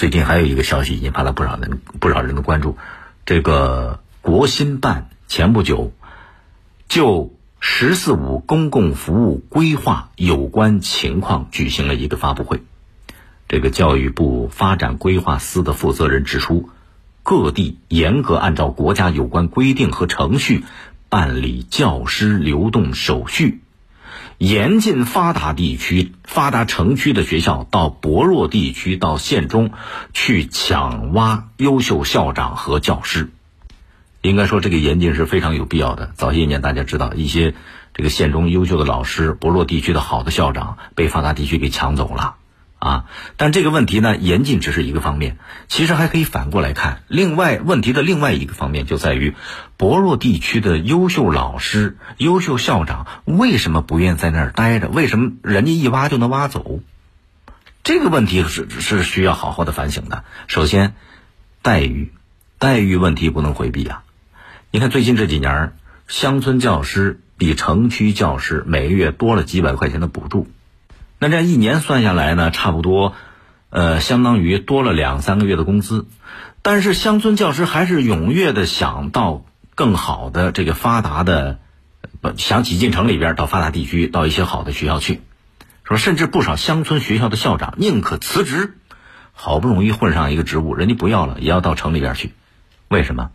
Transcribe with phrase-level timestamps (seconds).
[0.00, 2.78] 最近还有一个消息引发了不少人不少人的关注，
[3.26, 5.92] 这个国新办前不久
[6.88, 12.62] 就“十四五”公共服务规划有关情况举行了一个发布会。
[13.46, 16.70] 这个教育部发展规划司的负责人指出，
[17.22, 20.64] 各地严格按照国家有关规定和程序
[21.10, 23.60] 办理教师流动手续。
[24.40, 29.70] 严禁发达地区、发达城区的学校到薄弱地区、到县中
[30.14, 33.28] 去抢挖优秀校长和教师。
[34.22, 36.12] 应该说，这个严禁是非常有必要的。
[36.14, 37.54] 早些年，大家知道一些
[37.92, 42.36] 这个县中优秀的老师、薄弱地区的好的校长被发达地区给抢走了。
[42.80, 43.04] 啊，
[43.36, 45.36] 但这个问题呢，严禁只是一个方面，
[45.68, 47.02] 其实还可以反过来看。
[47.08, 49.34] 另外，问题的另外一个方面就在于，
[49.76, 54.88] 薄弱地区的优秀老师、优秀校长为什么不愿意在那儿待着？
[54.88, 56.80] 为什么人家一挖就能挖走？
[57.84, 60.24] 这个问题是是需要好好的反省的。
[60.46, 60.94] 首先，
[61.60, 62.12] 待遇，
[62.58, 64.04] 待遇问题不能回避啊！
[64.70, 65.76] 你看最近这几年，
[66.08, 70.48] 乡村教师比城区教师每个月多了几百块钱的补助。
[71.20, 73.14] 那这样一年算下来呢，差不多，
[73.68, 76.06] 呃，相当于多了两三个月的工资。
[76.62, 81.58] 但是乡村教师还是踊跃的想到更好的这个发达的，
[82.38, 85.20] 想挤进城里边，到发达地区，到一些好的学校去。
[85.84, 88.78] 说甚至不少乡村学校的校长宁可辞职，
[89.32, 92.32] 好不容易混上一个职务，人家不要了，也要到城里边去。
[92.88, 93.30] 为什么？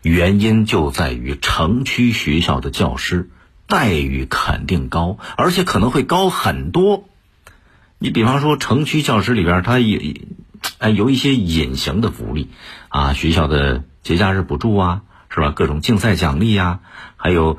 [0.00, 3.28] 原因就在于城区学校的教师
[3.66, 7.08] 待遇肯定高，而且可能会高很多。
[7.98, 10.20] 你比方说，城区教师里边，他也
[10.78, 12.50] 哎有一些隐形的福利
[12.88, 15.50] 啊，学校的节假日补助啊，是吧？
[15.50, 16.80] 各种竞赛奖励呀，
[17.16, 17.58] 还有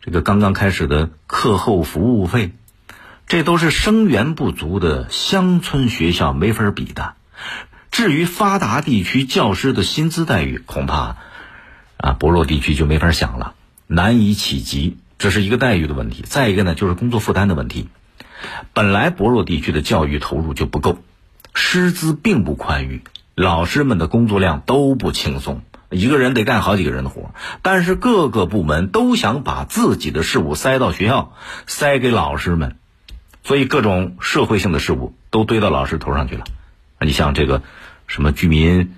[0.00, 2.52] 这个刚刚开始的课后服务费，
[3.26, 7.14] 这都是生源不足的乡村学校没法比的。
[7.92, 11.16] 至于发达地区教师的薪资待遇，恐怕
[11.96, 13.54] 啊薄弱地区就没法想了，
[13.86, 14.98] 难以企及。
[15.18, 16.22] 这是一个待遇的问题。
[16.26, 17.88] 再一个呢，就是工作负担的问题。
[18.72, 20.98] 本来薄弱地区的教育投入就不够，
[21.54, 23.02] 师资并不宽裕，
[23.34, 27.34] 老师们的工作量都不轻松，一个人得干好几个人的活。
[27.62, 31.32] 但是各个部门都想把自己的事务塞到学校，
[31.66, 32.76] 塞给老师们，
[33.42, 36.44] 所以各种社会性的事务都堆到老师头上去了。
[37.00, 37.62] 你像这个
[38.06, 38.94] 什么居民。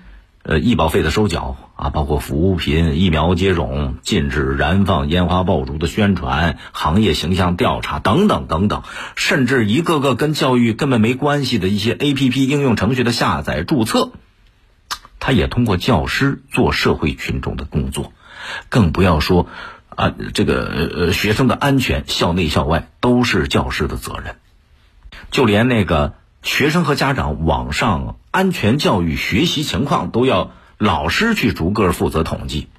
[0.49, 8.81] 呃，医保费的收缴啊，包括扶贫、疫苗接种、禁止燃放烟花爆竹的宣传、行业形象调查等等等等，
[9.15, 14.11] 甚至一个个跟教育根本没关系的一些 A P P 应用程序的下载注册，
[15.19, 18.11] 他也通过教师做社会群众的工作，
[18.69, 19.45] 更不要说
[19.95, 24.37] 啊，这个呃学生的安全，校内校外都是教师的责任，
[25.29, 26.15] 就连那个。
[26.41, 32.69] 学生和家长网上安全教育学习情况都要老师去逐个负责统计，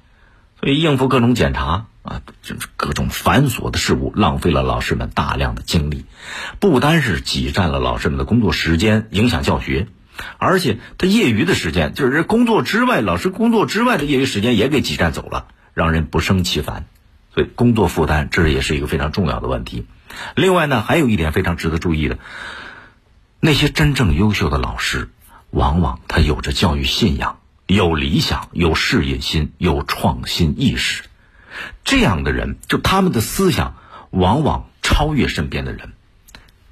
[0.59, 6.05] 所以应付各种检查啊，就是各种繁琐的事物，浪费了老师们大量的精力，
[6.59, 9.87] 不单是挤占了老师们的工作时间，影响教学，
[10.39, 15.45] 而且他业余的时间，就是工作之外，老师工作之外的业余时间也给挤占走了，
[15.75, 16.85] 让人不胜其烦。
[17.33, 19.85] 所以工作负担这也是一个非常重要的问题。
[20.35, 22.17] 另外呢，还有一点非常值得注意的。
[23.43, 25.09] 那些真正优秀的老师，
[25.49, 31.05] 往往他有着教育信仰、有理想、有事业心、有创新意识。
[31.83, 33.77] 这样的人，就他们的思想
[34.11, 35.93] 往往超越身边的人，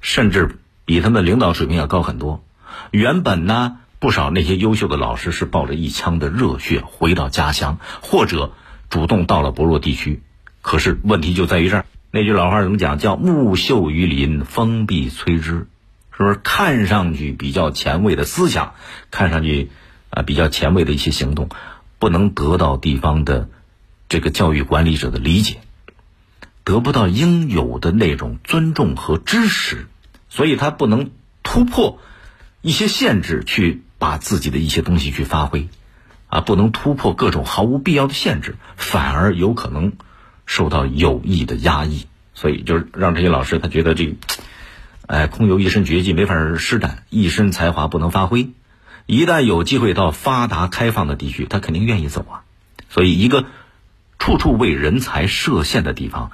[0.00, 2.44] 甚至比他们领导水平要高很多。
[2.92, 8.52] 原本呢，不少那些优秀的老师是抱着一腔的热血回到家乡，或者
[8.88, 10.22] 主动到了薄弱地区。
[10.62, 12.96] 可是问题就在于这儿，那句老话怎么讲？
[12.96, 15.66] 叫“木秀于林，风必摧之”。
[16.20, 18.74] 就是看上去比较前卫的思想，
[19.10, 19.70] 看上去
[20.10, 21.48] 啊比较前卫的一些行动，
[21.98, 23.48] 不能得到地方的
[24.06, 25.62] 这个教育管理者的理解，
[26.62, 29.86] 得不到应有的那种尊重和支持，
[30.28, 31.10] 所以他不能
[31.42, 31.98] 突破
[32.60, 35.70] 一些限制去把自己的一些东西去发挥，
[36.26, 39.94] 啊，不能突破各种毫无必要的限制，反而有可能
[40.44, 44.14] 受到有意的压抑，所以就是让这些老师他觉得这。
[45.10, 48.50] 哎，空有一身绝技没法施展，一身才华不能发挥。
[49.06, 52.42] 一旦有机会到发达开放的地区，他肯定愿意走啊。
[52.88, 53.46] 所以，一个
[54.20, 56.30] 处处为人才设限的地方，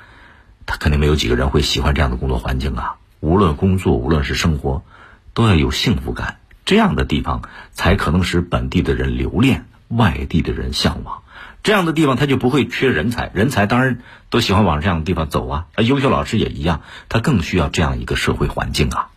[0.66, 2.96] 他肯定没有几个人会喜欢这样的工作环境啊。
[3.20, 4.84] 无论工作，无论是生活，
[5.32, 6.36] 都要有幸福感。
[6.66, 11.22] 这样的地方才可能使本地的人留恋，外地的人向往。
[11.66, 13.98] 这样的地方他就不会缺人才，人才当然
[14.30, 15.66] 都喜欢往这样的地方走啊。
[15.78, 19.08] 优秀老师也一样，他更需要这样一个社会环境啊。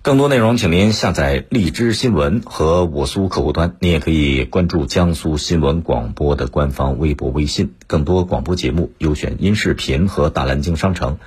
[0.00, 3.76] 更多内容，请您下载荔枝新闻和我苏客户端。
[3.80, 7.74] 您也可以关注江苏新闻广播的官方微博、微信。
[7.86, 11.18] 更多广播节目、优选音视频和大蓝鲸商城，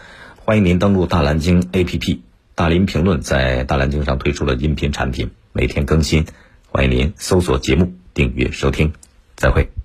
[0.43, 2.21] 欢迎您登录大蓝鲸 APP。
[2.55, 6.25] 大林评论在大蓝鲸上推出了音频产品，每天更新，
[6.71, 8.93] 欢迎您搜索节目订阅收听。
[9.35, 9.76] 再会。